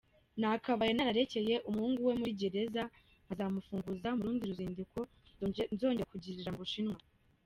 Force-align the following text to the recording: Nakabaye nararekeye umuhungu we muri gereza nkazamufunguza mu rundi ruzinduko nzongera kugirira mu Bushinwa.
Nakabaye 0.39 0.91
nararekeye 0.93 1.55
umuhungu 1.69 1.99
we 2.07 2.13
muri 2.19 2.31
gereza 2.41 2.83
nkazamufunguza 3.23 4.07
mu 4.17 4.23
rundi 4.25 4.43
ruzinduko 4.49 4.99
nzongera 5.75 6.11
kugirira 6.11 6.51
mu 6.53 6.61
Bushinwa. 6.63 6.97